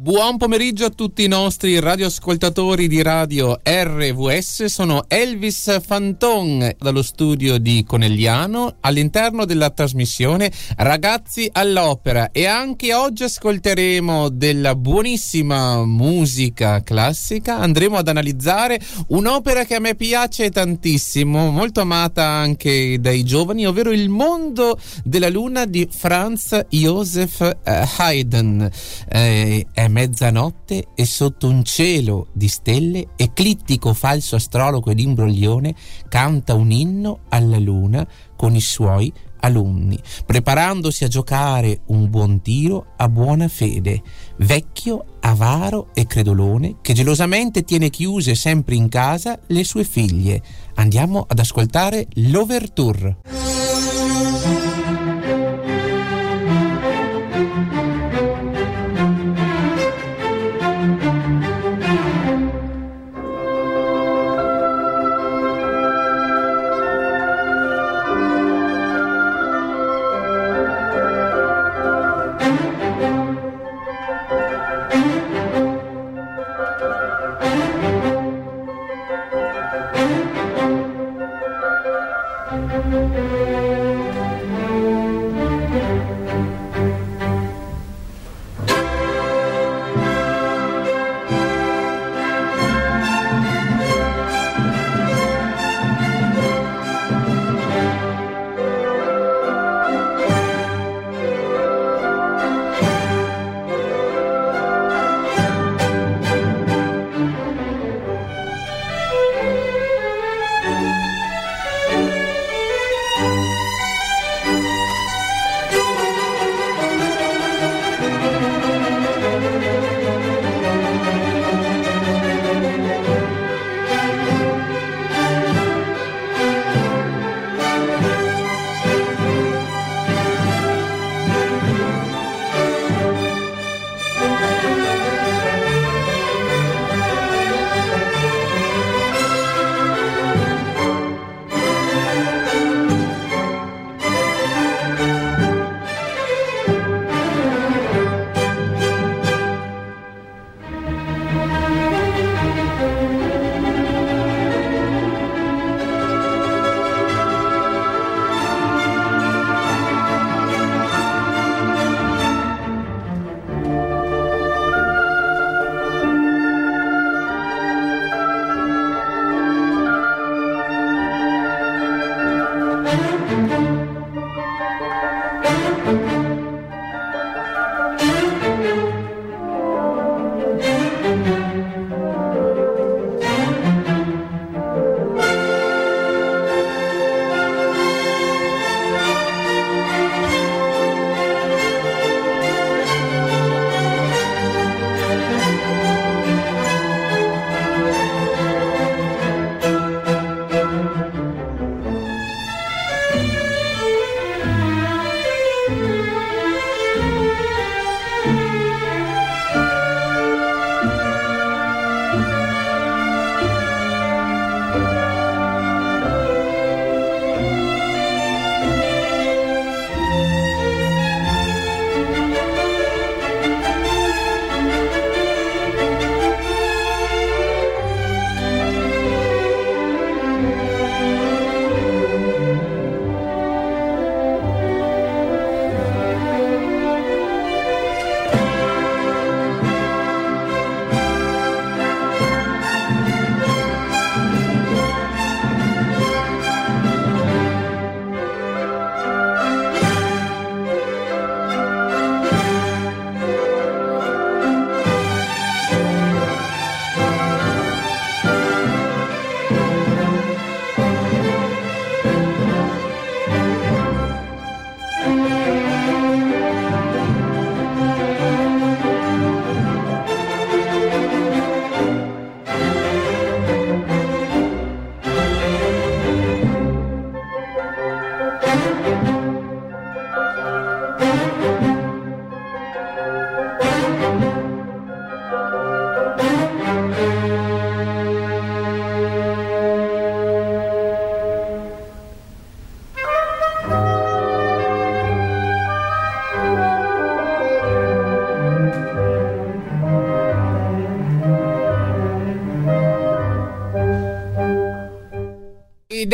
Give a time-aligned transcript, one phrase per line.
[0.00, 4.64] Buon pomeriggio a tutti i nostri radioascoltatori di radio RVS.
[4.64, 13.24] Sono Elvis Fanton dallo studio di Conegliano all'interno della trasmissione Ragazzi all'Opera e anche oggi
[13.24, 17.58] ascolteremo della buonissima musica classica.
[17.58, 23.92] Andremo ad analizzare un'opera che a me piace tantissimo, molto amata anche dai giovani, ovvero
[23.92, 28.66] Il mondo della luna di Franz Joseph eh, Haydn.
[29.06, 35.74] Eh, è mezzanotte e sotto un cielo di stelle, eclittico falso astrologo ed imbroglione
[36.08, 42.92] canta un inno alla luna con i suoi alunni, preparandosi a giocare un buon tiro
[42.96, 44.02] a buona fede,
[44.36, 50.42] vecchio, avaro e credolone che gelosamente tiene chiuse sempre in casa le sue figlie.
[50.74, 53.18] Andiamo ad ascoltare l'Overture.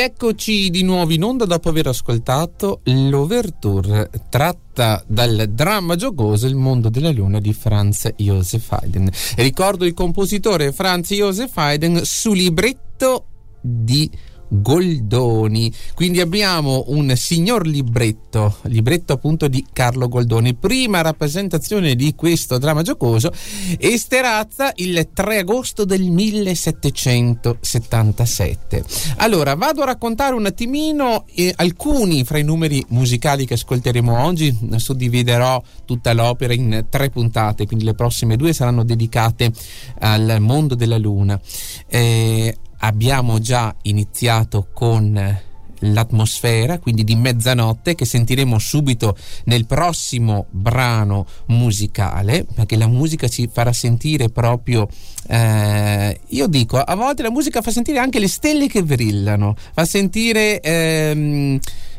[0.06, 6.88] Eccoci di nuovo in onda dopo aver ascoltato l'Overture tratta dal dramma giocoso Il mondo
[6.90, 9.08] della luna di Franz Josef Haydn.
[9.34, 13.26] Ricordo il compositore Franz Josef Haydn su libretto
[13.60, 14.08] di
[14.48, 15.72] Goldoni.
[15.94, 22.82] Quindi abbiamo un signor libretto, libretto appunto di Carlo Goldoni, prima rappresentazione di questo dramma
[22.82, 23.32] giocoso,
[23.78, 28.84] Esterazza il 3 agosto del 1777.
[29.16, 34.56] Allora, vado a raccontare un attimino eh, alcuni fra i numeri musicali che ascolteremo oggi,
[34.76, 39.52] suddividerò tutta l'opera in tre puntate, quindi le prossime due saranno dedicate
[40.00, 41.40] al mondo della luna.
[41.86, 42.56] Eh,
[42.86, 45.44] abbiamo già iniziato con
[45.80, 53.48] l'atmosfera, quindi di mezzanotte, che sentiremo subito nel prossimo brano musicale, perché la musica ci
[53.52, 54.88] farà sentire proprio,
[55.28, 59.84] eh, io dico, a volte la musica fa sentire anche le stelle che brillano, fa
[59.84, 60.60] sentire...
[60.60, 61.58] Ehm,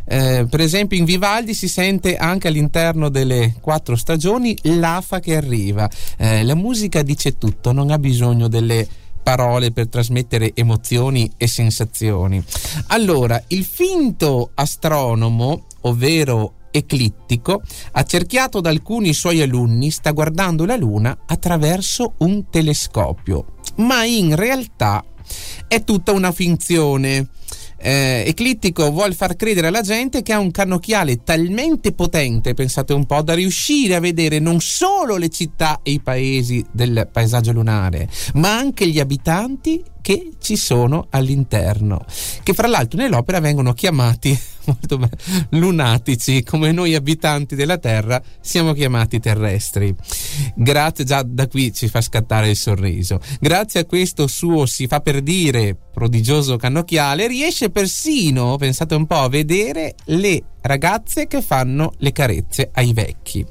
[0.10, 5.90] eh, per esempio in Vivaldi si sente anche all'interno delle quattro stagioni l'afa che arriva.
[6.18, 8.88] Eh, la musica dice tutto, non ha bisogno delle
[9.28, 12.42] parole per trasmettere emozioni e sensazioni.
[12.88, 21.24] Allora, il finto astronomo, ovvero eclittico, accerchiato da alcuni suoi alunni, sta guardando la Luna
[21.26, 25.04] attraverso un telescopio, ma in realtà
[25.68, 27.28] è tutta una finzione
[27.78, 33.06] eh, eclittico vuole far credere alla gente che ha un cannocchiale talmente potente, pensate un
[33.06, 38.10] po', da riuscire a vedere non solo le città e i paesi del paesaggio lunare,
[38.34, 42.06] ma anche gli abitanti che ci sono all'interno,
[42.42, 45.18] che fra l'altro nell'opera vengono chiamati molto bene,
[45.50, 49.94] lunatici, come noi abitanti della Terra siamo chiamati terrestri.
[50.56, 53.20] Grazie, già da qui ci fa scattare il sorriso.
[53.42, 59.20] Grazie a questo suo si fa per dire prodigioso cannocchiale, riesce persino, pensate un po',
[59.20, 63.46] a vedere le ragazze che fanno le carezze ai vecchi.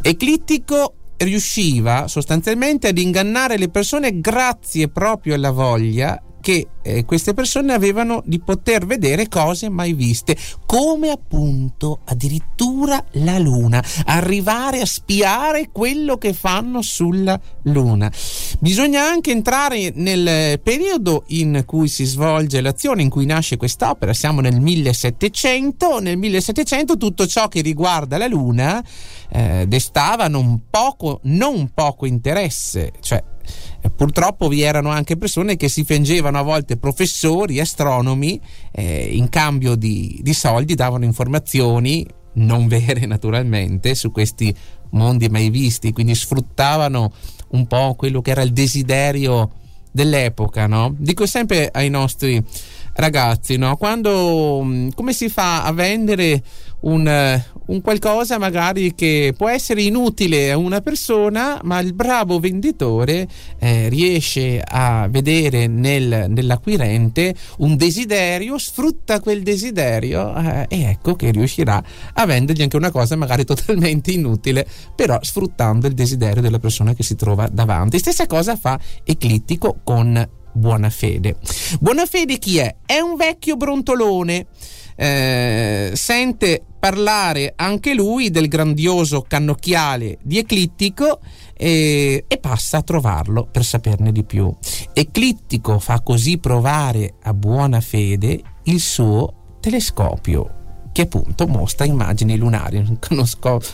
[0.00, 7.74] Eclittico riusciva sostanzialmente ad ingannare le persone grazie proprio alla voglia che eh, queste persone
[7.74, 10.34] avevano di poter vedere cose mai viste,
[10.64, 18.10] come appunto addirittura la luna, arrivare a spiare quello che fanno sulla luna.
[18.60, 24.40] Bisogna anche entrare nel periodo in cui si svolge l'azione, in cui nasce quest'opera, siamo
[24.40, 28.82] nel 1700, nel 1700 tutto ciò che riguarda la luna
[29.30, 33.22] eh, destava non poco, non poco interesse, cioè
[33.80, 38.40] eh, purtroppo vi erano anche persone che si fingevano a volte professori, astronomi,
[38.72, 44.54] eh, in cambio di, di soldi davano informazioni non vere naturalmente su questi
[44.90, 47.12] mondi mai visti, quindi sfruttavano
[47.50, 49.50] un po' quello che era il desiderio
[49.90, 50.94] dell'epoca, no?
[50.96, 52.42] Dico sempre ai nostri
[52.98, 53.76] ragazzi, no?
[53.76, 56.42] Quando mm, come si fa a vendere
[56.80, 62.38] un, eh, un, qualcosa magari che può essere inutile a una persona, ma il bravo
[62.40, 63.26] venditore
[63.58, 71.30] eh, riesce a vedere nel, nell'acquirente un desiderio, sfrutta quel desiderio eh, e ecco che
[71.30, 71.82] riuscirà
[72.14, 77.02] a vendergli anche una cosa magari totalmente inutile, però sfruttando il desiderio della persona che
[77.02, 77.98] si trova davanti.
[77.98, 81.36] Stessa cosa fa Eclittico con Buona Fede.
[81.80, 82.74] Buona Fede chi è?
[82.84, 84.46] È un vecchio brontolone
[85.00, 91.20] eh, sente parlare anche lui del grandioso cannocchiale di Eclittico
[91.56, 94.52] e, e, passa a trovarlo per saperne di più.
[94.92, 100.54] Eclittico fa così provare a buona fede il suo telescopio
[100.90, 102.84] che appunto mostra immagini lunari,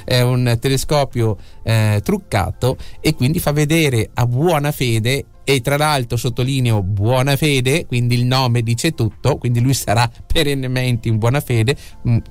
[0.05, 6.17] è un telescopio eh, truccato e quindi fa vedere a buona fede e tra l'altro
[6.17, 11.77] sottolineo buona fede, quindi il nome dice tutto, quindi lui sarà perennemente in buona fede,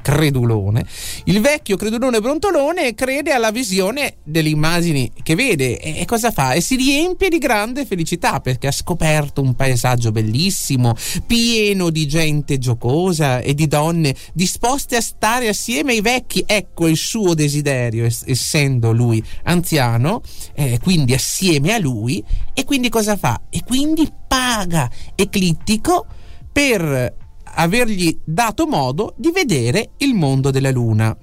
[0.01, 0.85] credulone.
[1.25, 6.53] Il vecchio credulone brontolone crede alla visione delle immagini che vede e cosa fa?
[6.53, 12.57] E si riempie di grande felicità perché ha scoperto un paesaggio bellissimo, pieno di gente
[12.57, 16.43] giocosa e di donne disposte a stare assieme ai vecchi.
[16.45, 20.21] Ecco il suo desiderio, essendo lui anziano,
[20.55, 23.41] eh, quindi assieme a lui e quindi cosa cosa fa?
[23.49, 26.05] E quindi paga Eclittico
[26.51, 27.15] per
[27.55, 31.15] avergli dato modo di vedere il mondo della Luna.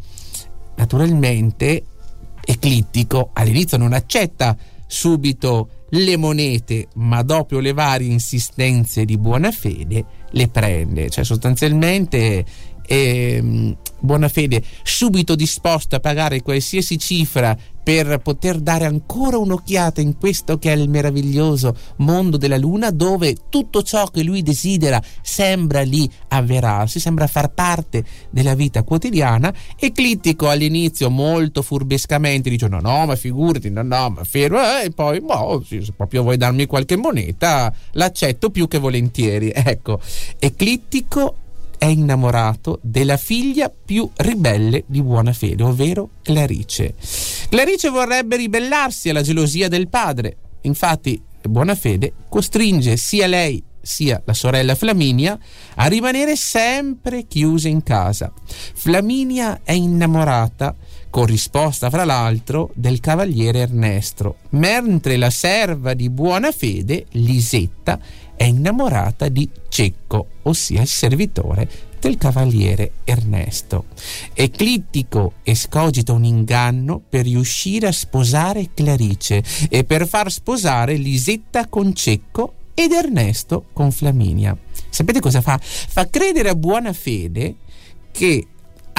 [0.76, 1.84] Naturalmente
[2.44, 4.56] Eclittico all'inizio non accetta
[4.87, 12.44] subito le monete, ma dopo le varie insistenze di buona fede le prende, cioè sostanzialmente
[12.87, 20.18] eh, buona fede subito disposto a pagare qualsiasi cifra per poter dare ancora un'occhiata in
[20.18, 25.82] questo che è il meraviglioso mondo della luna dove tutto ciò che lui desidera sembra
[25.82, 29.52] lì avverarsi, sembra far parte della vita quotidiana.
[29.76, 34.84] E Clitico all'inizio molto furbescamente dice no no ma figurati no no ma fermo eh,
[34.87, 40.00] e poi boh, se proprio vuoi darmi qualche moneta l'accetto più che volentieri ecco.
[40.38, 40.54] E
[41.80, 46.94] è innamorato della figlia più ribelle di buona fede, ovvero Clarice.
[47.49, 51.18] Clarice vorrebbe ribellarsi alla gelosia del padre, infatti
[51.49, 55.38] buona fede costringe sia lei sia la sorella Flaminia
[55.76, 58.30] a rimanere sempre chiuse in casa.
[58.44, 60.76] Flaminia è innamorata
[61.08, 67.99] corrisposta fra l'altro del cavaliere Ernesto, mentre la serva di buona fede, Lisetta,
[68.40, 71.68] è innamorata di Cecco, ossia il servitore
[72.00, 73.85] del cavaliere Ernesto.
[74.32, 81.94] Eclittico escogita un inganno per riuscire a sposare Clarice e per far sposare Lisetta con
[81.94, 84.56] Cecco ed Ernesto con Flaminia.
[84.88, 85.61] Sapete cosa fa?
[85.61, 87.56] Fa credere a buona fede
[88.11, 88.47] che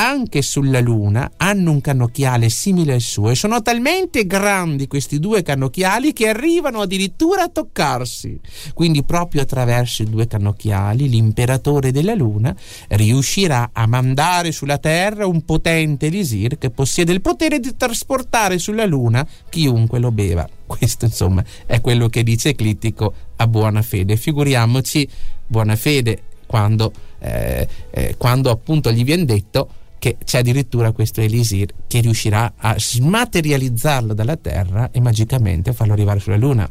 [0.01, 5.43] anche sulla Luna hanno un cannocchiale simile al suo e sono talmente grandi questi due
[5.43, 8.39] cannocchiali che arrivano addirittura a toccarsi.
[8.73, 12.55] Quindi proprio attraverso i due cannocchiali l'imperatore della Luna
[12.89, 18.85] riuscirà a mandare sulla Terra un potente elisir che possiede il potere di trasportare sulla
[18.85, 20.49] Luna chiunque lo beva.
[20.65, 24.17] Questo insomma è quello che dice Eclittico a buona fede.
[24.17, 25.07] Figuriamoci
[25.45, 29.69] buona fede quando, eh, eh, quando appunto gli viene detto
[30.01, 36.19] che c'è addirittura questo Elisir che riuscirà a smaterializzarlo dalla Terra e magicamente farlo arrivare
[36.19, 36.67] sulla Luna.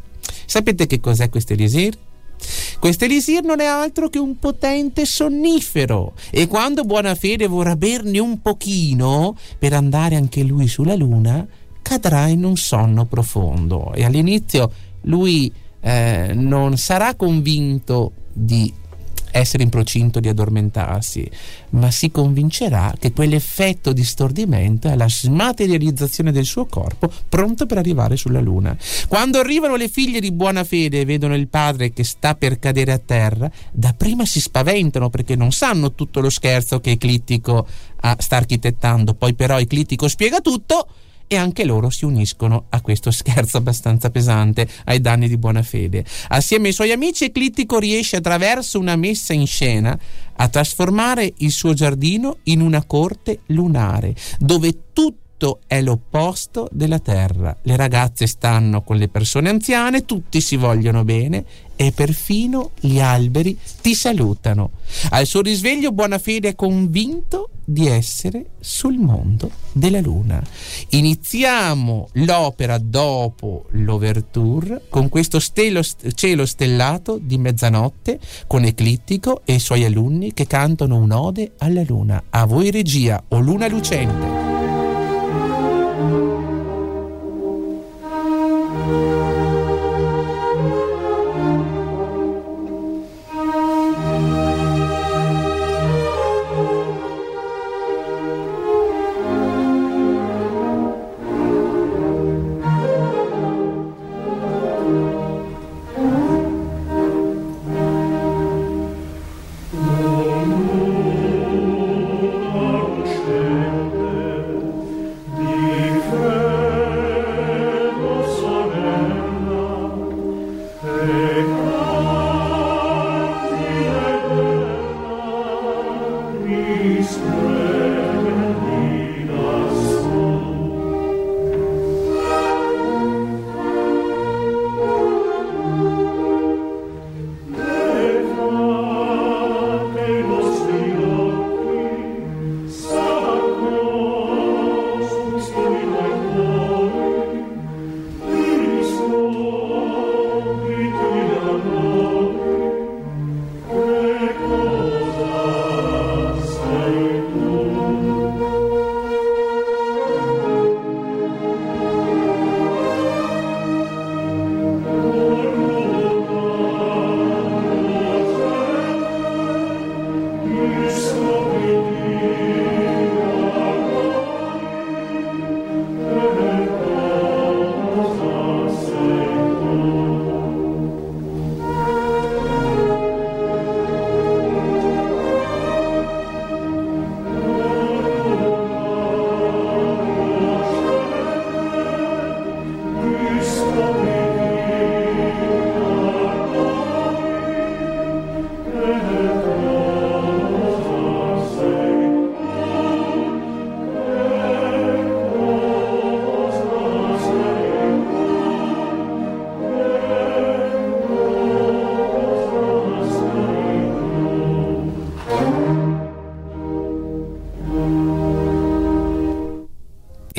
[0.46, 1.96] Sapete che cos'è questo Elisir?
[2.80, 8.18] Questo elisir non è altro che un potente sonnifero e quando buona fede vorrà berne
[8.18, 11.46] un pochino per andare anche lui sulla luna,
[11.82, 14.72] cadrà in un sonno profondo e all'inizio
[15.02, 18.72] lui eh, non sarà convinto di
[19.32, 21.28] essere in procinto di addormentarsi,
[21.70, 27.78] ma si convincerà che quell'effetto di stordimento è la smaterializzazione del suo corpo pronto per
[27.78, 28.76] arrivare sulla luna.
[29.08, 32.92] Quando arrivano le figlie di buona fede e vedono il padre che sta per cadere
[32.92, 37.66] a terra, dapprima si spaventano perché non sanno tutto lo scherzo che Eclittico
[38.18, 40.86] sta architettando, poi però Eclittico spiega tutto
[41.32, 46.04] e anche loro si uniscono a questo scherzo abbastanza pesante ai danni di buona fede.
[46.26, 49.96] Assieme ai suoi amici Eclittico riesce attraverso una messa in scena
[50.34, 54.86] a trasformare il suo giardino in una corte lunare, dove
[55.40, 57.56] tutto è l'opposto della terra.
[57.62, 61.44] Le ragazze stanno con le persone anziane, tutti si vogliono bene
[61.76, 64.72] e perfino gli alberi ti salutano.
[65.08, 70.42] Al suo risveglio Buonafede è convinto di essere sul mondo della luna.
[70.90, 75.80] Iniziamo l'opera dopo l'ouverture con questo stelo,
[76.12, 82.24] cielo stellato di mezzanotte con Eclittico e i suoi alunni che cantano un'ode alla luna.
[82.28, 84.69] A voi regia o luna lucente.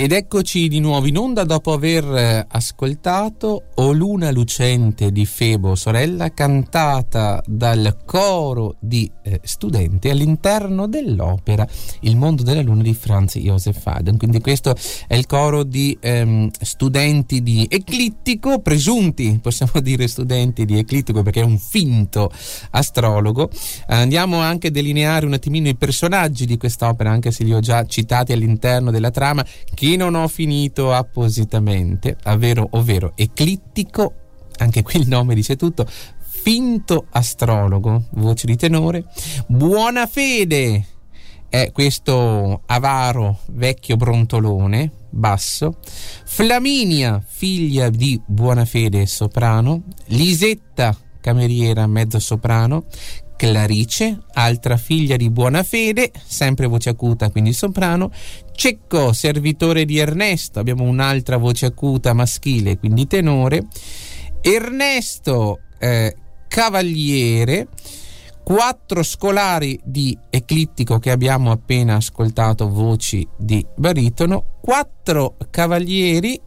[0.02, 5.74] Ed eccoci di nuovo in onda dopo aver eh, ascoltato O Luna Lucente di Febo
[5.74, 11.68] Sorella cantata dal coro di eh, studenti all'interno dell'opera
[12.02, 14.18] Il mondo della luna di Franz Josef Haydn.
[14.18, 14.76] Quindi questo
[15.08, 21.42] è il coro di ehm, studenti di Eclittico, presunti possiamo dire studenti di Eclittico perché
[21.42, 22.32] è un finto
[22.70, 23.50] astrologo.
[23.88, 27.84] Andiamo anche a delineare un attimino i personaggi di quest'opera anche se li ho già
[27.86, 33.70] citati all'interno della trama che non ho finito appositamente, ovvero, ovvero eclittico,
[34.58, 35.88] anche qui il nome dice tutto,
[36.20, 39.06] finto astrologo, voce di tenore,
[39.48, 40.86] buona fede,
[41.50, 45.78] è questo avaro vecchio brontolone, basso,
[46.24, 52.86] Flaminia, figlia di buona fede soprano, Lisetta, cameriera mezzo soprano,
[53.42, 58.12] Clarice, altra figlia di buona fede, sempre voce acuta, quindi soprano,
[58.52, 63.66] Cecco, servitore di Ernesto, abbiamo un'altra voce acuta maschile, quindi tenore,
[64.42, 66.16] Ernesto, eh,
[66.48, 67.68] cavaliere,
[68.44, 76.40] quattro scolari di eclittico che abbiamo appena ascoltato voci di baritono, quattro cavalieri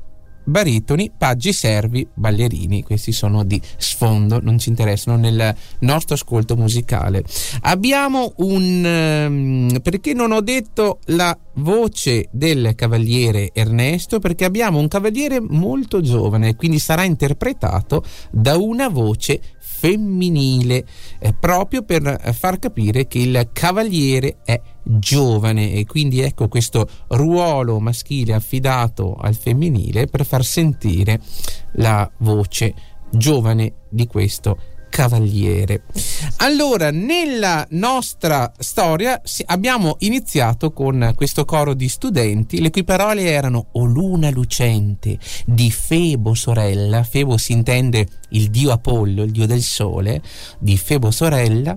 [0.45, 7.25] baritoni, paggi, servi, ballerini, questi sono di sfondo, non ci interessano nel nostro ascolto musicale.
[7.63, 9.27] Abbiamo un...
[9.29, 14.19] Um, perché non ho detto la voce del cavaliere Ernesto?
[14.19, 19.41] Perché abbiamo un cavaliere molto giovane, quindi sarà interpretato da una voce
[19.85, 20.87] femminile,
[21.19, 27.79] eh, proprio per far capire che il cavaliere è giovane e quindi ecco questo ruolo
[27.81, 31.21] maschile affidato al femminile per far sentire
[31.73, 32.75] la voce
[33.11, 34.74] giovane di questo cavaliere.
[36.37, 43.67] Allora, nella nostra storia abbiamo iniziato con questo coro di studenti, le cui parole erano
[43.73, 49.63] O luna lucente di Febo sorella, Febo si intende il dio Apollo, il dio del
[49.63, 50.23] sole,
[50.61, 51.77] di Febo sorella,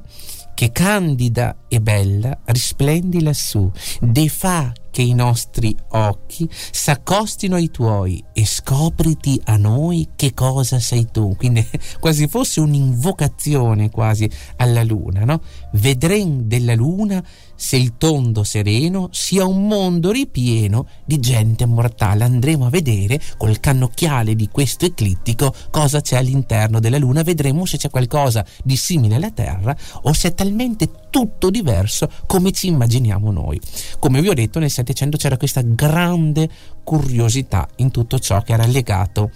[0.54, 8.48] che candida e bella risplendi lassù, defà che i nostri occhi s'accostino ai tuoi e
[8.48, 11.36] scopriti a noi che cosa sei tu.
[11.36, 11.64] Quindi
[12.02, 15.42] quasi fosse un'invocazione quasi alla luna, no?
[15.74, 22.24] Vedrem della luna se il tondo sereno sia un mondo ripieno di gente mortale.
[22.24, 27.78] Andremo a vedere col cannocchiale di questo eclittico cosa c'è all'interno della Luna, vedremo se
[27.78, 33.32] c'è qualcosa di simile alla Terra o se è talmente tutto diverso come ci immaginiamo
[33.32, 33.60] noi.
[34.00, 36.48] Come vi ho detto, nel Settecento c'era questa grande
[36.82, 39.32] curiosità in tutto ciò che era legato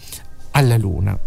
[0.51, 1.19] alla Luna.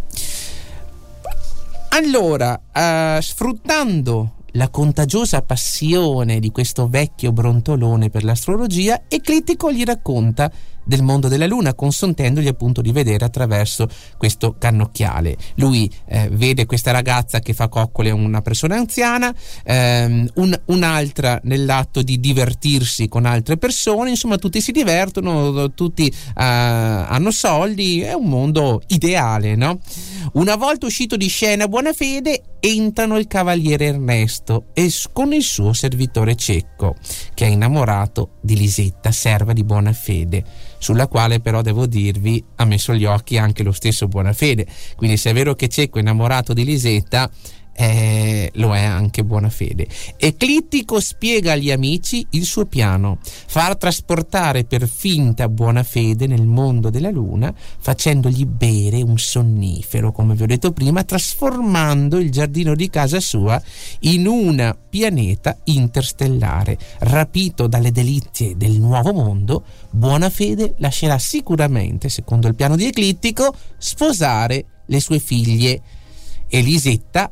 [1.91, 10.51] Allora, uh, sfruttando la contagiosa passione di questo vecchio brontolone per l'astrologia, Eclittico gli racconta
[10.85, 15.37] del mondo della luna, consentendogli appunto di vedere attraverso questo cannocchiale.
[15.57, 21.41] Lui eh, vede questa ragazza che fa coccole a una persona anziana, ehm, un, un'altra
[21.45, 28.13] nell'atto di divertirsi con altre persone, insomma tutti si divertono, tutti eh, hanno soldi, è
[28.13, 29.79] un mondo ideale, no?
[30.35, 35.75] Una volta uscito di scena buona fede, entrano il cavaliere Ernesto e con il suo
[35.75, 36.95] servitore cecco,
[37.35, 40.43] che è innamorato di Lisetta, serva di buona fede
[40.79, 44.67] sulla quale però devo dirvi ha messo gli occhi anche lo stesso Buonafede.
[44.97, 47.31] Quindi se è vero che Cecco è innamorato di Lisetta,
[47.75, 49.87] eh, lo è anche buona fede.
[50.17, 56.91] Eclittico spiega agli amici il suo piano, far trasportare per finta buona fede nel mondo
[56.91, 62.89] della luna, facendogli bere un sonnifero, come vi ho detto prima, trasformando il giardino di
[62.89, 63.61] casa sua
[64.01, 66.79] in un pianeta interstellare.
[67.01, 73.55] Rapito dalle delizie del nuovo mondo, buona fede lascerà sicuramente, secondo il piano di Eclittico,
[73.77, 75.81] sposare le sue figlie.
[76.49, 77.31] Elisetta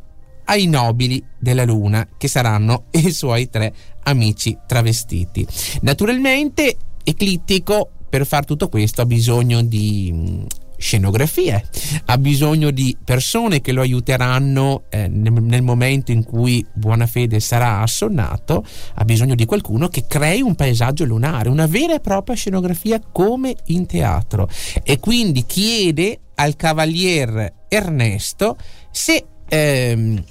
[0.52, 3.72] ai nobili della luna, che saranno i suoi tre
[4.04, 5.46] amici travestiti.
[5.80, 10.44] Naturalmente, Eclittico per fare tutto questo ha bisogno di mm,
[10.76, 11.64] scenografie,
[12.04, 17.40] ha bisogno di persone che lo aiuteranno eh, nel, nel, momento in cui buona fede
[17.40, 22.36] sarà assonnato, ha bisogno di qualcuno che crei un paesaggio lunare, una vera e propria
[22.36, 24.48] scenografia come in teatro
[24.84, 28.56] e quindi chiede al cavalier Ernesto
[28.90, 30.22] se ehm,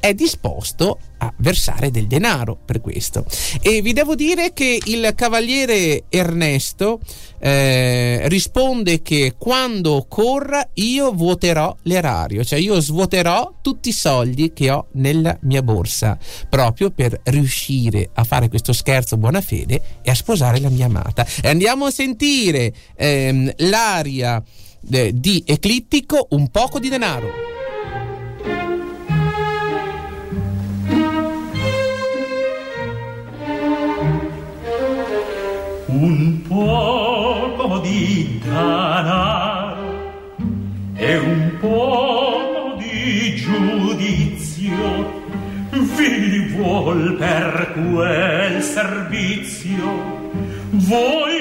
[0.00, 3.24] è disposto a versare del denaro per questo.
[3.60, 7.00] E vi devo dire che il cavaliere Ernesto
[7.38, 14.70] eh, risponde che quando corra io vuoterò l'erario, cioè io svuoterò tutti i soldi che
[14.70, 20.14] ho nella mia borsa, proprio per riuscire a fare questo scherzo buona fede e a
[20.14, 21.26] sposare la mia amata.
[21.42, 24.42] E andiamo a sentire ehm, l'aria
[24.90, 27.59] eh, di Eclittico, un poco di denaro.
[36.00, 40.12] Un poco di danaro
[40.94, 45.18] e un po' di giudizio
[45.70, 50.18] vi vuol per quel servizio.
[50.70, 51.40] Voi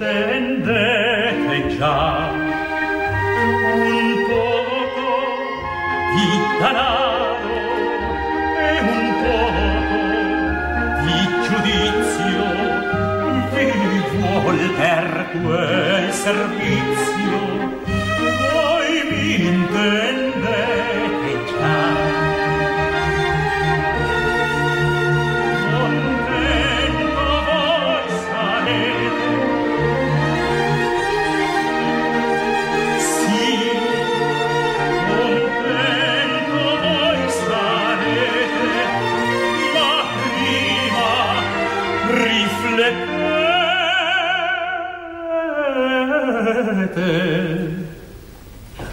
[0.00, 2.28] intendete già
[3.74, 5.08] un poco
[6.14, 6.26] di
[6.60, 7.09] danaro
[14.50, 17.38] vuol per quel servizio
[18.50, 20.09] voi mi intendete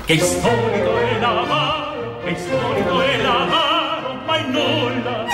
[0.08, 5.26] che storico è l'amaro che storico è l'amaro mai nulla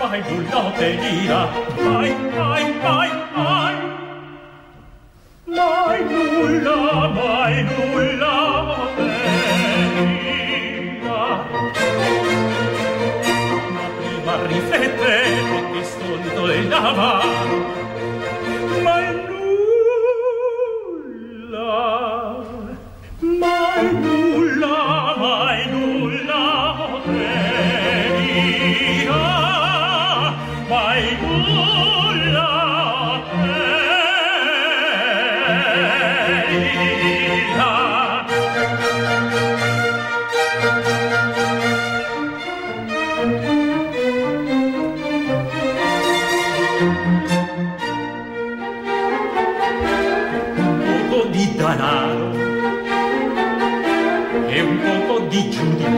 [0.00, 1.48] mai nulla te dirà
[1.80, 3.74] mai mai mai mai
[5.44, 8.34] mai nulla mai nulla
[8.96, 9.10] te
[10.00, 11.24] dirà
[13.74, 17.65] ma prima riflettete che storico è l'amaro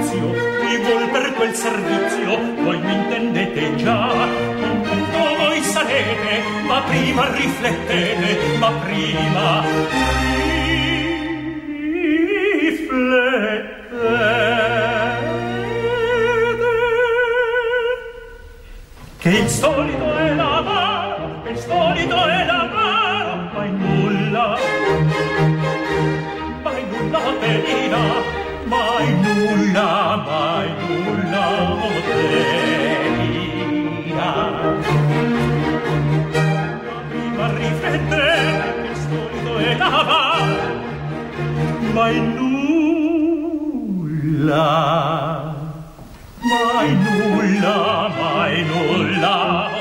[0.08, 4.06] giudizio mi vuol per quel servizio voi mi intendete già.
[4.06, 9.64] Un punto voi sarete ma prima riflettete ma prima
[12.60, 13.76] riflettete.
[19.18, 24.56] Che il solito è l'amaro, che il solito è l'amaro, mai nulla,
[26.62, 27.78] mai nulla te
[28.68, 31.46] mai nulla, mai nulla
[32.06, 32.22] te
[33.16, 34.32] dirà.
[37.08, 40.60] Prima riflettete che solito è l'amaro,
[41.92, 42.66] mai nulla.
[46.40, 47.76] Mai nulla,
[48.16, 49.77] mai nulla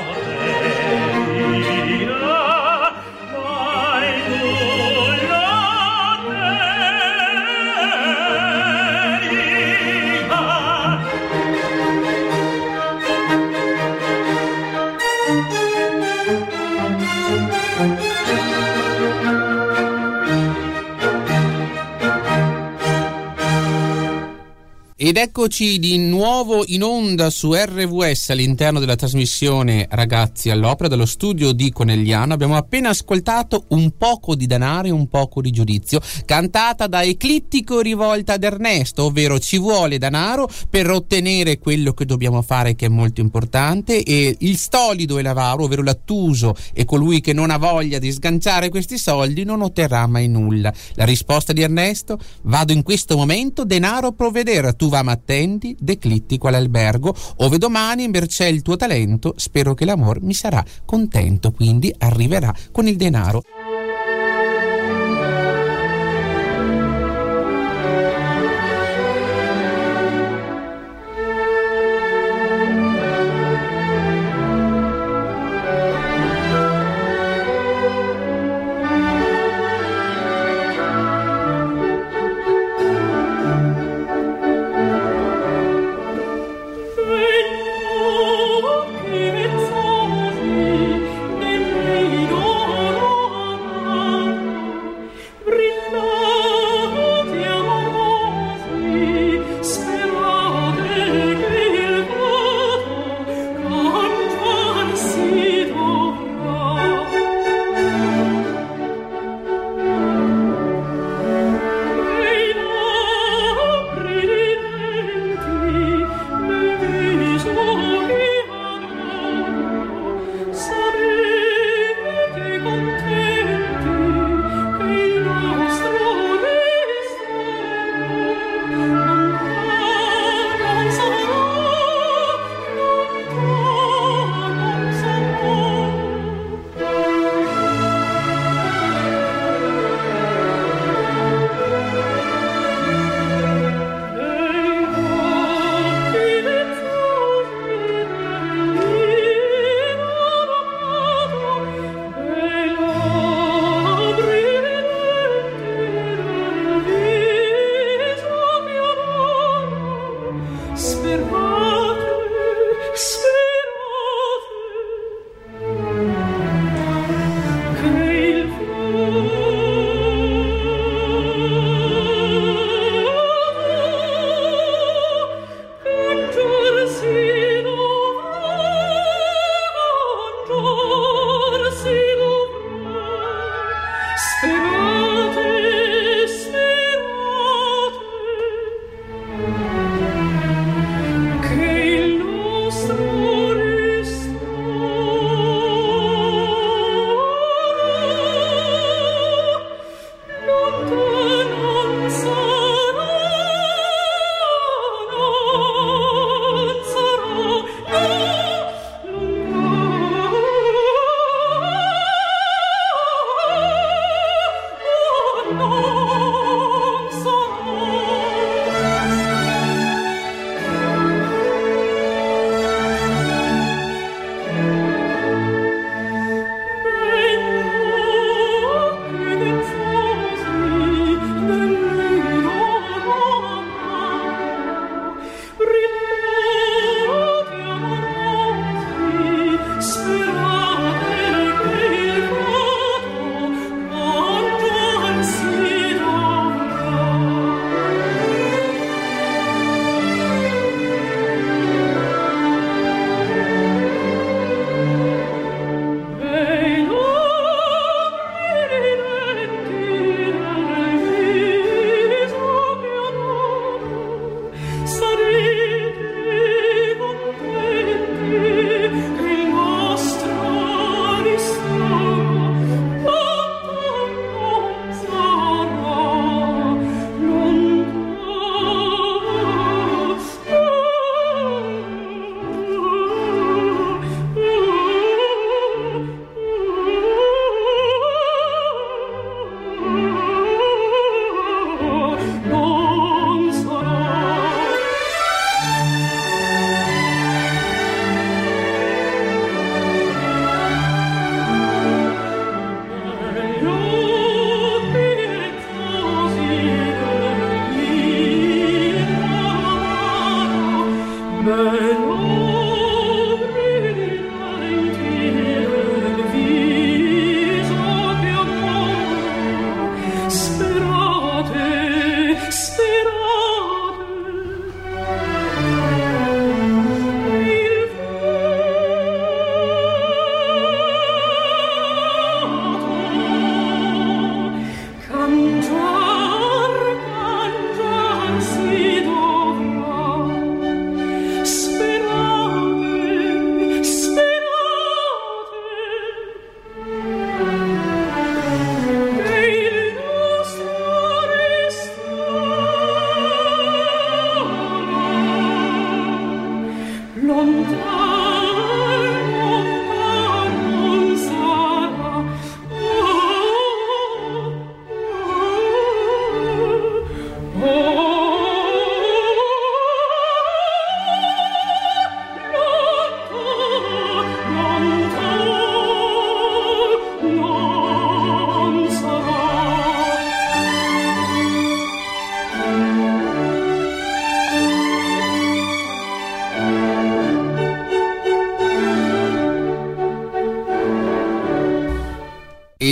[25.08, 31.52] Ed eccoci di nuovo in onda su RVS all'interno della trasmissione Ragazzi all'opera dello studio
[31.52, 32.34] di Conegliano.
[32.34, 37.80] Abbiamo appena ascoltato un poco di denaro e un poco di giudizio, cantata da Eclittico
[37.80, 42.90] rivolta ad Ernesto, ovvero ci vuole denaro per ottenere quello che dobbiamo fare che è
[42.90, 47.98] molto importante e il stolido e l'avaro, ovvero l'attuso e colui che non ha voglia
[47.98, 50.70] di sganciare questi soldi non otterrà mai nulla.
[50.96, 52.18] La risposta di Ernesto?
[52.42, 58.62] Vado in questo momento, denaro provvedere, tu va m'attendi, declittico all'albergo, ove domani mercè il
[58.62, 63.42] tuo talento, spero che l'amor mi sarà contento, quindi arriverà con il denaro.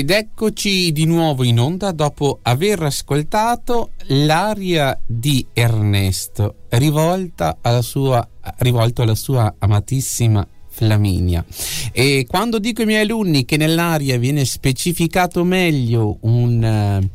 [0.07, 8.25] Ed eccoci di nuovo in onda dopo aver ascoltato l'aria di Ernesto rivolta alla sua,
[8.59, 11.45] rivolto alla sua amatissima Flaminia.
[11.91, 17.09] E quando dico ai miei alunni che nell'aria viene specificato meglio un...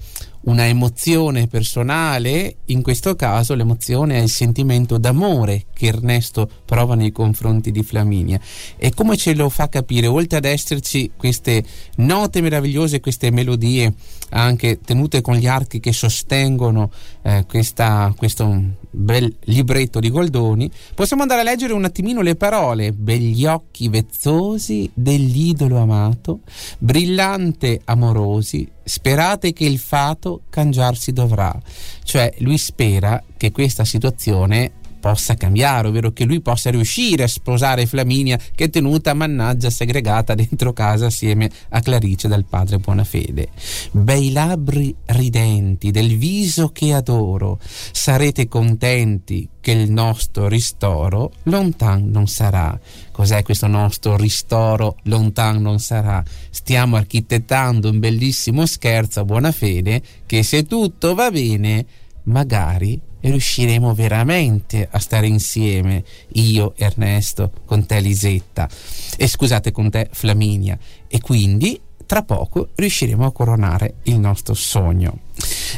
[0.44, 7.12] Una emozione personale, in questo caso l'emozione è il sentimento d'amore che Ernesto prova nei
[7.12, 8.40] confronti di Flaminia.
[8.76, 11.64] E come ce lo fa capire, oltre ad esserci queste
[11.98, 13.94] note meravigliose, queste melodie
[14.30, 16.90] anche tenute con gli archi che sostengono
[17.22, 22.92] eh, questa, questo bel libretto di Goldoni, possiamo andare a leggere un attimino le parole.
[22.92, 26.42] Begli occhi vezzosi dell'idolo amato,
[26.78, 31.58] brillante amorosi, sperate che il fato cangiarsi dovrà.
[32.04, 37.86] Cioè lui spera che questa situazione possa cambiare, ovvero che lui possa riuscire a sposare
[37.86, 43.50] Flaminia che è tenuta mannaggia segregata dentro casa assieme a Clarice dal padre Buonafede.
[43.92, 47.60] Bei labbri ridenti del viso che adoro,
[47.92, 52.80] sarete contenti che il nostro ristoro lontan non sarà.
[53.12, 56.24] Cos'è questo nostro ristoro lontan non sarà?
[56.50, 61.86] Stiamo architettando un bellissimo scherzo a buona fede che se tutto va bene
[62.24, 66.04] magari riusciremo veramente a stare insieme,
[66.34, 68.68] io Ernesto, con te Lisetta,
[69.18, 75.20] e scusate con te Flaminia, e quindi tra poco riusciremo a coronare il nostro sogno.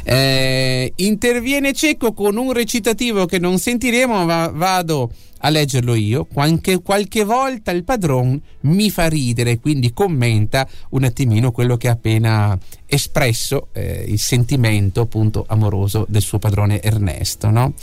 [0.03, 5.11] Eh, interviene Cecco con un recitativo che non sentiremo, ma vado
[5.45, 6.25] a leggerlo io.
[6.25, 11.93] Qualche, qualche volta il padron mi fa ridere, quindi commenta un attimino quello che ha
[11.93, 17.49] appena espresso, eh, il sentimento appunto amoroso del suo padrone Ernesto.
[17.49, 17.73] No?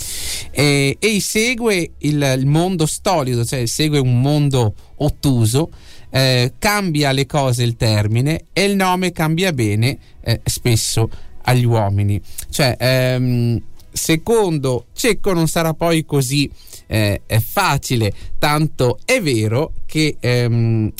[0.51, 5.71] E, e segue il, il mondo stolido, cioè segue un mondo ottuso.
[6.13, 11.09] Eh, cambia le cose il termine e il nome cambia bene eh, spesso
[11.43, 12.21] agli uomini.
[12.51, 13.63] Cioè, ehm,
[13.93, 16.51] secondo Cecco non sarà poi così
[16.87, 20.93] eh, facile, tanto è vero che ehm,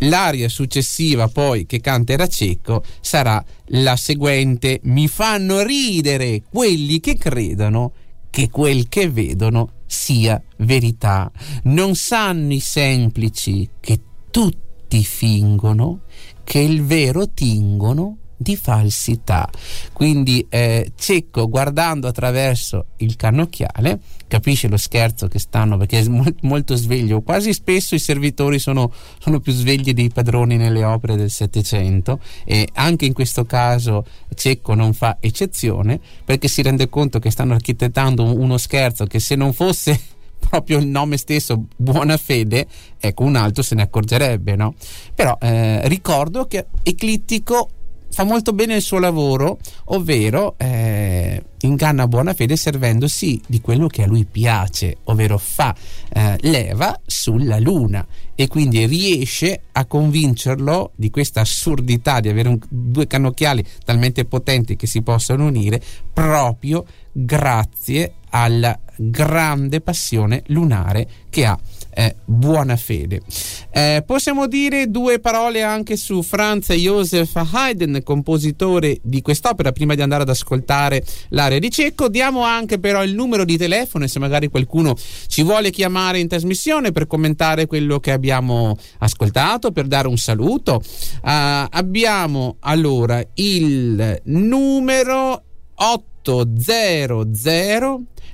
[0.00, 4.80] l'aria successiva poi che canterà Cecco sarà la seguente.
[4.84, 7.92] Mi fanno ridere quelli che credono
[8.30, 11.30] che quel che vedono sia verità.
[11.64, 16.00] Non sanno i semplici che tutti fingono
[16.42, 19.48] che il vero tingono di falsità.
[19.92, 26.06] Quindi eh, Cecco guardando attraverso il cannocchiale capisce lo scherzo che stanno perché è
[26.42, 27.22] molto sveglio.
[27.22, 32.68] Quasi spesso i servitori sono, sono più svegli dei padroni nelle opere del Settecento e
[32.74, 34.04] anche in questo caso
[34.34, 39.36] Cecco non fa eccezione perché si rende conto che stanno architettando uno scherzo che se
[39.36, 39.98] non fosse
[40.46, 42.66] proprio il nome stesso, buona fede,
[42.98, 44.74] ecco un altro se ne accorgerebbe, no?
[45.14, 47.68] Però eh, ricordo che Eclittico
[48.14, 54.04] fa molto bene il suo lavoro, ovvero eh, inganna buona fede servendosi di quello che
[54.04, 55.74] a lui piace, ovvero fa
[56.12, 62.58] eh, leva sulla luna e quindi riesce a convincerlo di questa assurdità di avere un,
[62.68, 71.46] due cannocchiali talmente potenti che si possono unire proprio grazie alla grande passione lunare che
[71.46, 71.58] ha
[71.94, 73.22] eh, buona fede.
[73.70, 80.02] Eh, possiamo dire due parole anche su Franz Joseph Haydn, compositore di quest'opera, prima di
[80.02, 82.08] andare ad ascoltare l'area di Cecco.
[82.08, 84.96] Diamo anche però il numero di telefono se magari qualcuno
[85.28, 90.82] ci vuole chiamare in trasmissione per commentare quello che abbiamo ascoltato, per dare un saluto.
[91.22, 95.42] Uh, abbiamo allora il numero
[95.76, 96.22] 800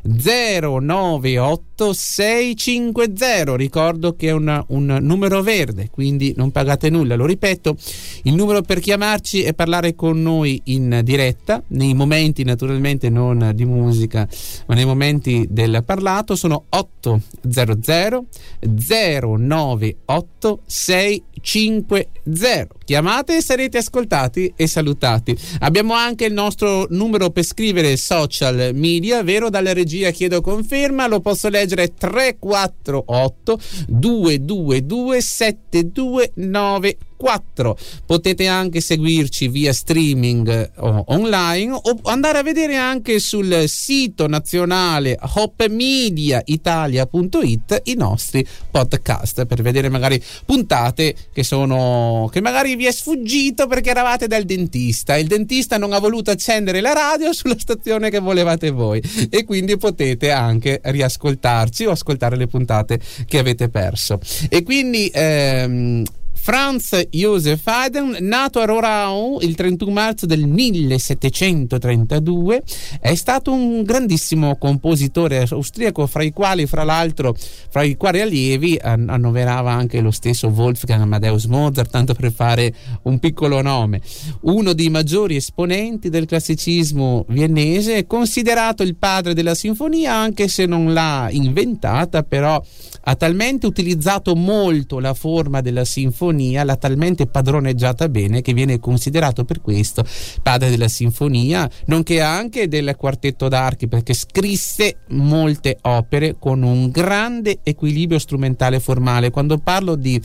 [0.02, 7.76] 098 650 ricordo che è una, un numero verde quindi non pagate nulla lo ripeto.
[8.24, 13.64] Il numero per chiamarci e parlare con noi in diretta nei momenti naturalmente non di
[13.64, 14.28] musica
[14.66, 16.36] ma nei momenti del parlato.
[16.36, 18.26] Sono 800
[18.60, 25.36] 098 650 chiamate e sarete ascoltati e salutati.
[25.60, 29.48] Abbiamo anche il nostro numero per scrivere social media vero?
[29.48, 33.58] Regioni regia chiedo conferma, lo posso leggere 348
[33.88, 37.76] 222 7294 4.
[38.06, 45.18] Potete anche seguirci via streaming o online o andare a vedere anche sul sito nazionale
[45.20, 53.66] hopmediaitalia.it i nostri podcast per vedere magari puntate che sono che magari vi è sfuggito
[53.66, 55.18] perché eravate dal dentista.
[55.18, 59.02] Il dentista non ha voluto accendere la radio sulla stazione che volevate voi.
[59.28, 64.18] E quindi potete anche riascoltarci o ascoltare le puntate che avete perso.
[64.48, 66.04] E quindi ehm,
[66.42, 72.62] Franz Josef Haydn, nato a Rorau il 31 marzo del 1732,
[72.98, 77.36] è stato un grandissimo compositore austriaco, fra i quali, fra l'altro,
[77.68, 82.72] fra i quali allievi annoverava anche lo stesso Wolfgang Amadeus Mozart, tanto per fare
[83.02, 84.00] un piccolo nome.
[84.40, 90.94] Uno dei maggiori esponenti del classicismo viennese, considerato il padre della sinfonia, anche se non
[90.94, 92.64] l'ha inventata, però
[93.02, 99.44] ha talmente utilizzato molto la forma della sinfonia, l'ha talmente padroneggiata bene che viene considerato
[99.44, 100.04] per questo
[100.42, 107.58] padre della sinfonia, nonché anche del quartetto d'archi, perché scrisse molte opere con un grande
[107.62, 109.30] equilibrio strumentale formale.
[109.30, 110.20] Quando parlo di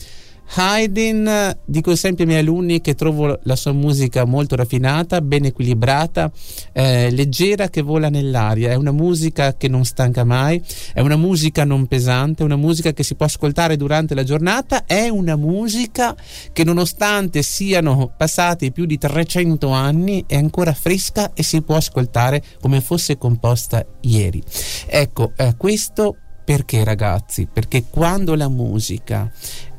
[0.54, 6.30] Haydn, dico sempre ai miei alunni che trovo la sua musica molto raffinata, ben equilibrata,
[6.72, 10.62] eh, leggera che vola nell'aria, è una musica che non stanca mai,
[10.94, 14.84] è una musica non pesante, è una musica che si può ascoltare durante la giornata,
[14.86, 16.14] è una musica
[16.52, 22.42] che nonostante siano passati più di 300 anni è ancora fresca e si può ascoltare
[22.60, 24.42] come fosse composta ieri.
[24.86, 26.16] Ecco, eh, questo
[26.46, 27.48] perché ragazzi?
[27.52, 29.28] Perché quando la musica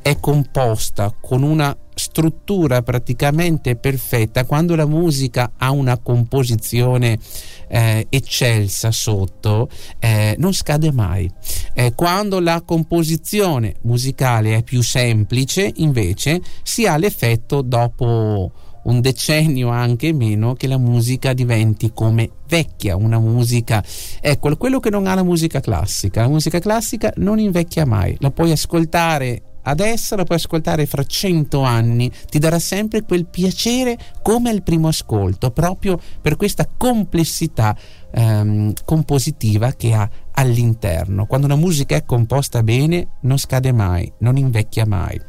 [0.02, 7.18] è composta con una struttura praticamente perfetta, quando la musica ha una composizione
[7.68, 9.68] eh, eccelsa sotto,
[9.98, 11.30] eh, non scade mai.
[11.74, 18.52] Eh, quando la composizione musicale è più semplice, invece, si ha l'effetto dopo
[18.84, 23.84] un decennio anche meno che la musica diventi come vecchia, una musica
[24.20, 28.30] ecco quello che non ha la musica classica la musica classica non invecchia mai la
[28.30, 34.50] puoi ascoltare adesso la puoi ascoltare fra cento anni, ti darà sempre quel piacere come
[34.50, 37.76] al primo ascolto, proprio per questa complessità
[38.12, 41.26] ehm, compositiva che ha all'interno.
[41.26, 45.20] Quando una musica è composta bene non scade mai, non invecchia mai.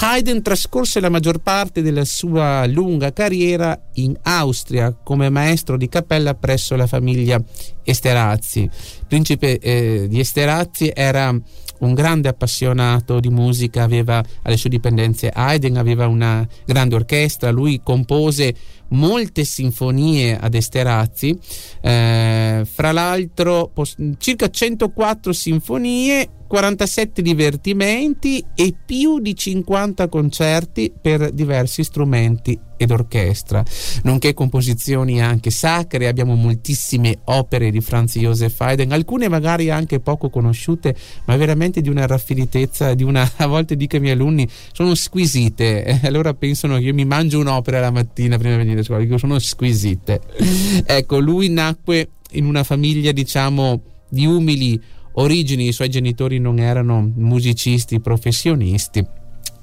[0.00, 6.34] Haydn trascorse la maggior parte della sua lunga carriera in Austria come maestro di cappella
[6.34, 7.42] presso la famiglia
[7.82, 8.62] Esterhazy.
[8.62, 11.34] Il principe eh, di Esterhazy era
[11.80, 17.80] un grande appassionato di musica, aveva alle sue dipendenze Haydn, aveva una grande orchestra, lui
[17.82, 18.54] compose
[18.90, 21.36] molte sinfonie ad Esterhazy,
[21.80, 23.72] eh, fra l'altro
[24.18, 33.62] circa 104 sinfonie 47 divertimenti e più di 50 concerti per diversi strumenti ed orchestra,
[34.02, 36.08] nonché composizioni anche sacre.
[36.08, 41.88] Abbiamo moltissime opere di Franz Joseph Haydn, alcune magari anche poco conosciute, ma veramente di
[41.88, 46.00] una raffinatezza, di una, a volte dico ai miei alunni, sono squisite.
[46.02, 50.20] Allora pensano che io mi mangio un'opera la mattina prima di venire dico sono squisite.
[50.84, 54.80] ecco, lui nacque in una famiglia, diciamo, di umili
[55.14, 59.04] origini i suoi genitori non erano musicisti professionisti.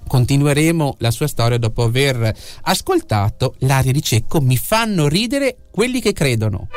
[0.07, 6.13] Continueremo la sua storia dopo aver ascoltato l'aria di Cecco Mi fanno ridere quelli che
[6.13, 6.69] credono.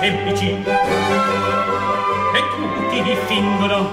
[0.00, 0.50] semplici.
[2.34, 3.90] E tutti li fingono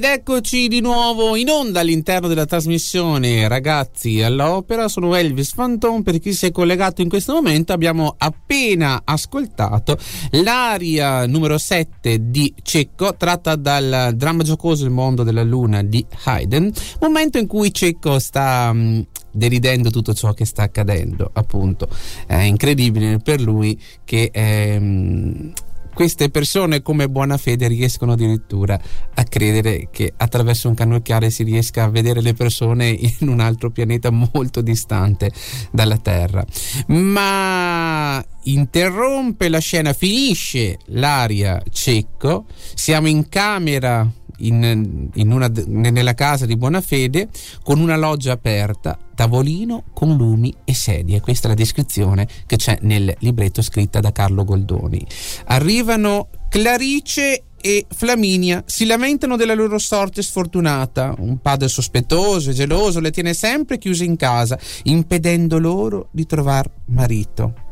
[0.00, 4.88] Ed eccoci di nuovo in onda all'interno della trasmissione Ragazzi all'Opera.
[4.88, 6.02] Sono Elvis Fanton.
[6.02, 9.98] Per chi si è collegato in questo momento, abbiamo appena ascoltato
[10.30, 16.72] l'aria numero 7 di Cecco, tratta dal dramma giocoso Il mondo della luna di Haydn.
[17.00, 21.88] Momento in cui Cecco sta mm, deridendo tutto ciò che sta accadendo, appunto.
[22.26, 24.30] È incredibile per lui che.
[24.32, 25.52] Ehm,
[26.00, 28.80] queste persone come buona fede riescono addirittura
[29.16, 33.70] a credere che attraverso un cannocchiale si riesca a vedere le persone in un altro
[33.70, 35.30] pianeta molto distante
[35.70, 36.42] dalla Terra.
[36.86, 44.10] Ma interrompe la scena, finisce l'aria cecco, siamo in camera
[44.40, 47.28] in, in una, nella casa di buona fede
[47.62, 51.20] con una loggia aperta, tavolino con lumi e sedie.
[51.20, 55.04] Questa è la descrizione che c'è nel libretto scritta da Carlo Goldoni.
[55.46, 61.14] Arrivano Clarice e Flaminia si lamentano della loro sorte sfortunata.
[61.18, 66.70] Un padre sospettoso e geloso le tiene sempre chiuse in casa, impedendo loro di trovare
[66.86, 67.68] marito.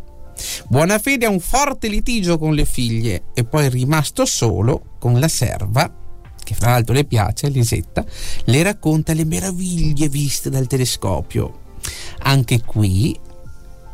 [0.69, 5.29] Buonafede ha un forte litigio con le figlie e poi è rimasto solo con la
[5.29, 6.07] serva
[6.49, 8.03] che fra l'altro le piace, Lisetta,
[8.45, 11.77] le racconta le meraviglie viste dal telescopio.
[12.21, 13.15] Anche qui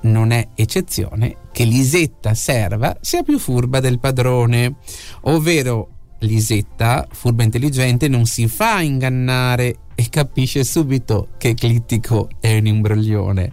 [0.02, 4.76] non è eccezione che Lisetta serva sia più furba del padrone,
[5.22, 5.88] ovvero
[6.20, 13.52] Lisetta, furba intelligente, non si fa ingannare e capisce subito che Eclittico è un imbroglione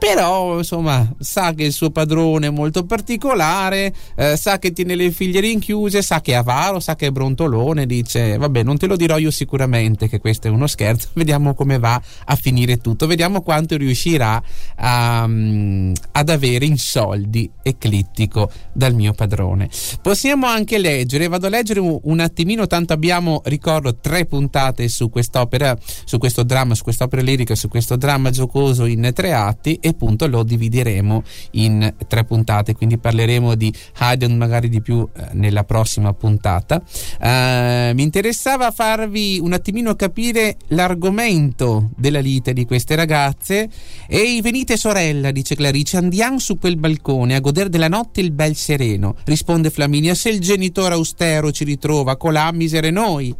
[0.00, 5.10] però insomma sa che il suo padrone è molto particolare, eh, sa che tiene le
[5.10, 8.96] figlie rinchiuse, sa che è avaro, sa che è brontolone, dice vabbè non te lo
[8.96, 13.42] dirò io sicuramente che questo è uno scherzo, vediamo come va a finire tutto, vediamo
[13.42, 14.42] quanto riuscirà
[14.76, 19.68] a, um, ad avere in soldi eclittico dal mio padrone.
[20.00, 25.10] Possiamo anche leggere, vado a leggere un, un attimino, tanto abbiamo, ricordo, tre puntate su
[25.10, 25.76] quest'opera,
[26.06, 30.42] su questo dramma, su quest'opera lirica, su questo dramma giocoso in tre atti appunto lo
[30.42, 31.22] divideremo
[31.52, 36.82] in tre puntate, quindi parleremo di Haydn magari di più eh, nella prossima puntata.
[37.20, 43.68] Uh, mi interessava farvi un attimino capire l'argomento della lite di queste ragazze.
[44.08, 48.54] Ehi, venite sorella, dice Clarice, andiamo su quel balcone a godere della notte il bel
[48.54, 49.16] sereno.
[49.24, 53.34] Risponde Flaminia, se il genitore austero ci ritrova, colà misere noi.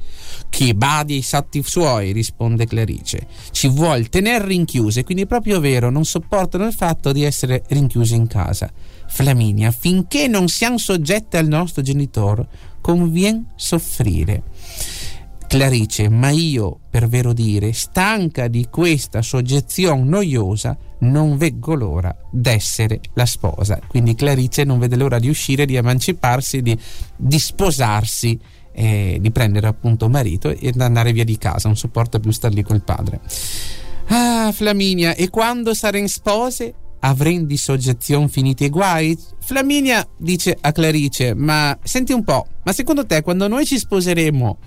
[0.48, 3.26] Chi badi ai satti suoi, risponde Clarice.
[3.50, 7.64] Ci vuol tener rinchiuse, quindi è proprio vero, non sopporta sopportano il fatto di essere
[7.68, 8.70] rinchiusi in casa.
[9.06, 12.46] Flaminia, finché non siamo soggetti al nostro genitore,
[12.80, 14.42] convien soffrire.
[15.46, 23.00] Clarice, ma io, per vero dire, stanca di questa soggezione noiosa, non veggo l'ora d'essere
[23.14, 23.80] la sposa.
[23.86, 26.78] Quindi Clarice non vede l'ora di uscire, di emanciparsi, di,
[27.16, 28.38] di sposarsi,
[28.72, 32.62] eh, di prendere appunto marito e andare via di casa, non sopporta più star lì
[32.62, 33.20] col padre.
[34.12, 36.74] Ah, Flaminia, e quando saremo spose?
[37.02, 39.16] Avremo di soggezione finiti i guai?
[39.38, 44.58] Flaminia dice a Clarice, ma senti un po', ma secondo te quando noi ci sposeremo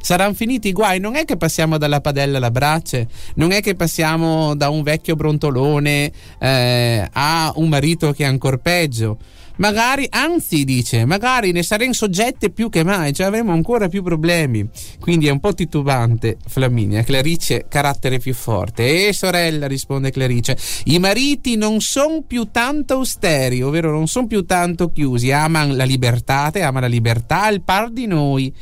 [0.00, 1.00] saranno finiti i guai?
[1.00, 5.16] Non è che passiamo dalla padella alla brace, non è che passiamo da un vecchio
[5.16, 9.18] brontolone eh, a un marito che è ancora peggio
[9.56, 14.68] magari, anzi dice, magari ne saremo soggette più che mai, cioè avremo ancora più problemi.
[15.00, 17.02] Quindi è un po' titubante Flaminia.
[17.02, 19.08] Clarice, carattere più forte.
[19.08, 24.44] E sorella, risponde Clarice, i mariti non sono più tanto austeri, ovvero non sono più
[24.44, 28.52] tanto chiusi, amano la libertà, ama la libertà al par di noi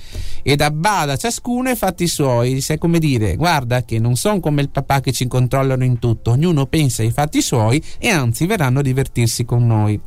[0.43, 2.61] ed abbada ciascuno ai fatti suoi.
[2.61, 6.30] Se come dire, guarda che non sono come il papà che ci controllano in tutto,
[6.32, 10.01] ognuno pensa ai fatti suoi e anzi verranno a divertirsi con noi.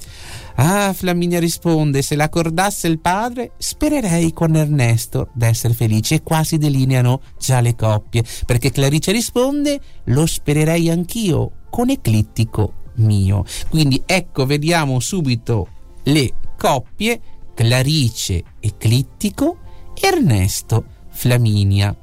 [0.55, 7.21] Ah, Flaminia risponde, se l'accordasse il padre, spererei con Ernesto d'essere felice e quasi delineano
[7.39, 13.43] già le coppie, perché Clarice risponde, lo spererei anch'io con Eclittico mio.
[13.69, 15.67] Quindi ecco, vediamo subito
[16.03, 17.19] le coppie
[17.55, 19.57] Clarice Eclittico,
[19.99, 21.95] Ernesto Flaminia.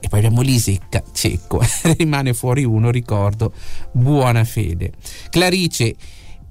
[0.00, 1.60] E poi abbiamo Lisecca, cieco,
[1.98, 3.52] rimane fuori uno, ricordo,
[3.92, 4.92] buona fede.
[5.28, 5.94] Clarice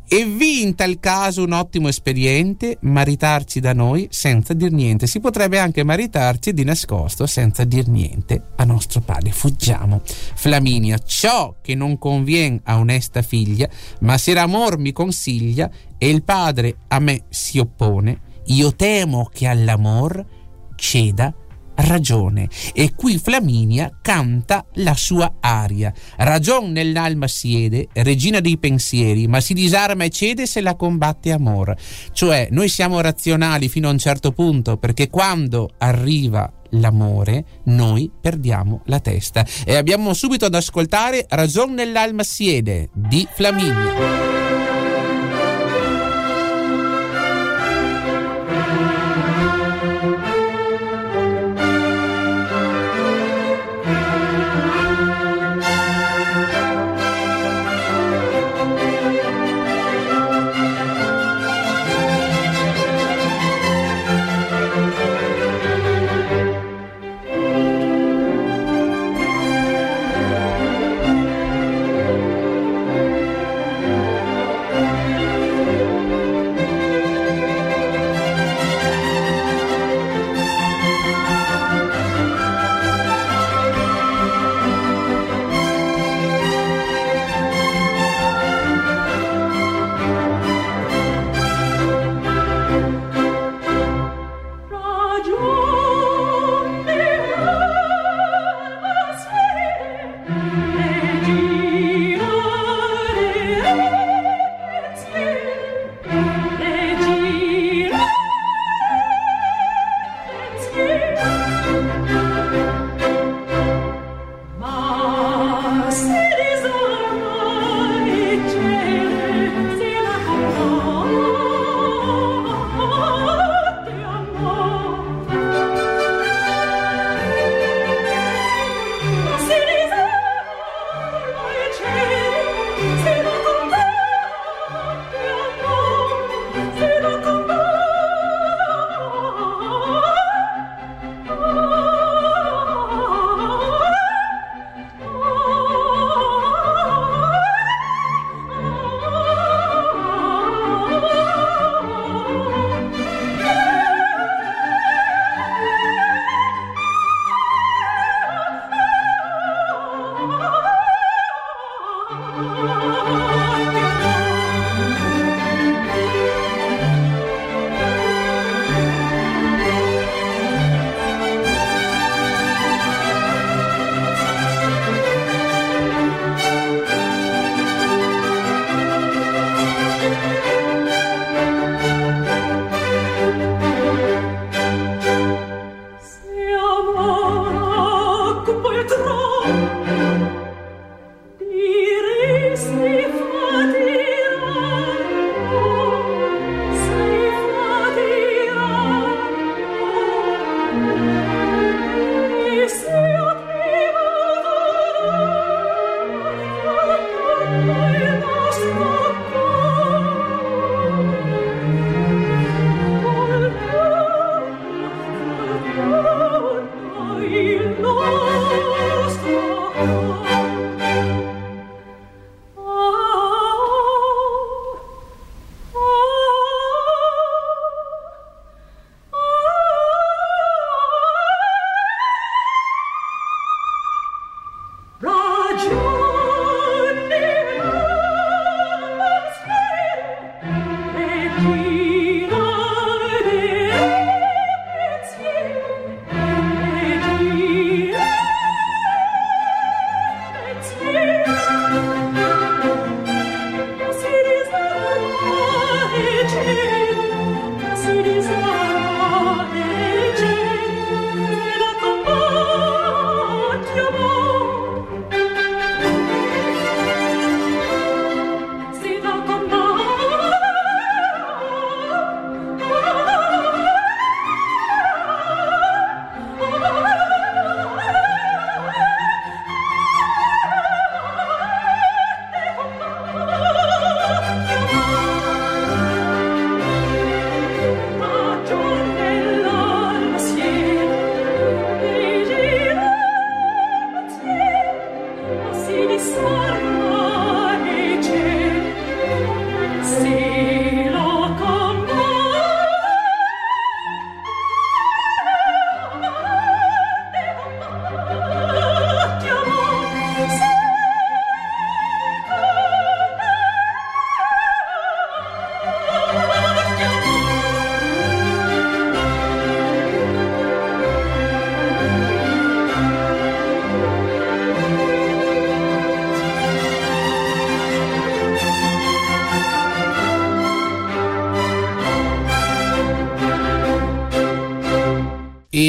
[0.08, 5.06] e vi in tal caso un ottimo espediente maritarci da noi senza dir niente.
[5.06, 9.32] Si potrebbe anche maritarci di nascosto senza dir niente a nostro padre.
[9.32, 10.02] Fuggiamo.
[10.04, 13.70] Flaminia, ciò che non convien a onesta figlia,
[14.02, 19.48] ma se l'amor mi consiglia e il padre a me si oppone, io temo che
[19.48, 20.26] all'amor
[20.76, 21.34] ceda
[21.78, 22.50] ragione.
[22.74, 25.94] E qui Flaminia canta la sua aria.
[26.18, 31.76] Ragion nell'alma siede, regina dei pensieri, ma si disarma e cede se la combatte amor.
[32.12, 38.82] Cioè, noi siamo razionali fino a un certo punto, perché quando arriva l'amore, noi perdiamo
[38.86, 39.46] la testa.
[39.66, 44.27] E abbiamo subito ad ascoltare Ragion nell'alma siede di Flaminia.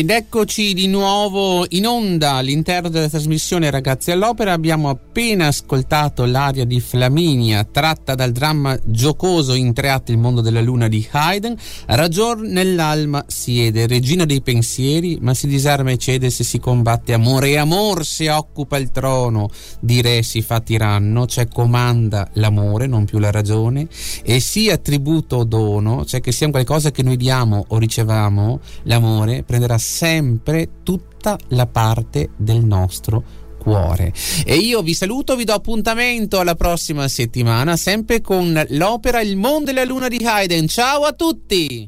[0.09, 4.55] Ed eccoci di nuovo in onda all'interno della trasmissione Ragazzi all'Opera.
[4.55, 10.41] Abbiamo appena ascoltato l'aria di Flaminia tratta dal dramma giocoso in tre atti Il mondo
[10.41, 11.55] della luna di Haydn.
[11.89, 17.51] Ragion nell'alma siede, regina dei pensieri, ma si disarma e cede se si combatte amore
[17.51, 19.51] e amor se occupa il trono.
[19.79, 23.87] Di re si fa tiranno, cioè comanda l'amore, non più la ragione,
[24.23, 29.43] e sia tributo o dono, cioè che sia qualcosa che noi diamo o riceviamo, l'amore
[29.43, 33.25] prenderà sempre tutta la parte del nostro
[33.59, 34.13] cuore.
[34.45, 39.71] E io vi saluto, vi do appuntamento alla prossima settimana, sempre con l'opera Il mondo
[39.71, 40.69] e la luna di Haydn.
[40.69, 41.85] Ciao a tutti!